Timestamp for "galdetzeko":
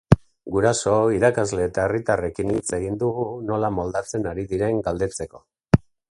4.89-5.43